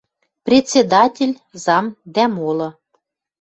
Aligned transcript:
Председатель, 0.45 1.35
зам 1.63 1.85
дӓ 2.13 2.23
молы 2.35 2.69